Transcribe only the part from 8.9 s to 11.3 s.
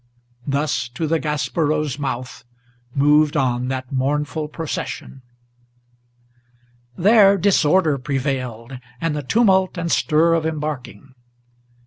and the tumult and stir of embarking.